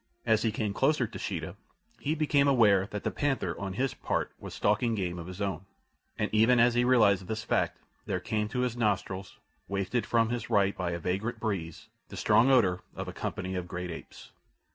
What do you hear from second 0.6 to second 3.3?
closer to Sheeta he became aware that the